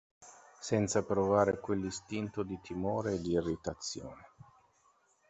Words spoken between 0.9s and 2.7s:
provare quell'istinto di